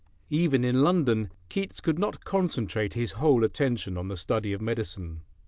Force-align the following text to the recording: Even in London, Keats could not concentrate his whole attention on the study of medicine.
Even 0.31 0.63
in 0.63 0.81
London, 0.81 1.31
Keats 1.47 1.79
could 1.79 1.99
not 1.99 2.23
concentrate 2.25 2.95
his 2.95 3.11
whole 3.11 3.43
attention 3.43 3.99
on 3.99 4.07
the 4.07 4.17
study 4.17 4.51
of 4.51 4.59
medicine. 4.59 5.21